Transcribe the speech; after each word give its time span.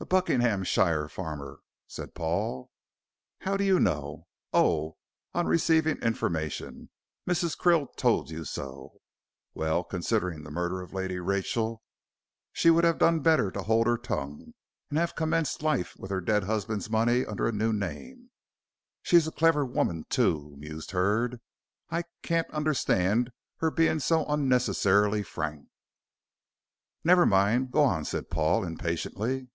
"A 0.00 0.04
Buckinghamshire 0.04 1.08
farmer," 1.08 1.60
said 1.86 2.12
Paul. 2.12 2.72
"How 3.42 3.56
do 3.56 3.62
you 3.62 3.78
know? 3.78 4.26
oh!" 4.52 4.96
on 5.32 5.46
receiving 5.46 5.98
information 5.98 6.90
"Mrs. 7.24 7.56
Krill 7.56 7.86
told 7.94 8.28
you 8.28 8.44
so? 8.44 8.94
Well, 9.54 9.84
considering 9.84 10.42
the 10.42 10.50
murder 10.50 10.80
of 10.82 10.92
Lady 10.92 11.20
Rachel, 11.20 11.84
she 12.52 12.68
would 12.68 12.82
have 12.82 12.98
done 12.98 13.20
better 13.20 13.52
to 13.52 13.62
hold 13.62 13.86
her 13.86 13.96
tongue 13.96 14.54
and 14.90 14.98
have 14.98 15.14
commenced 15.14 15.62
life 15.62 15.94
with 15.96 16.10
her 16.10 16.20
dead 16.20 16.42
husband's 16.44 16.90
money 16.90 17.24
under 17.24 17.46
a 17.46 17.52
new 17.52 17.72
name. 17.72 18.30
She's 19.04 19.28
a 19.28 19.32
clever 19.32 19.64
woman, 19.64 20.06
too," 20.10 20.56
mused 20.58 20.90
Hurd, 20.90 21.40
"I 21.90 22.02
can't 22.22 22.50
understand 22.50 23.30
her 23.58 23.70
being 23.70 24.00
so 24.00 24.24
unnecessarily 24.26 25.22
frank." 25.22 25.68
"Never 27.04 27.24
mind, 27.24 27.70
go 27.70 27.84
on," 27.84 28.04
said 28.04 28.30
Paul, 28.30 28.64
impatiently. 28.64 29.46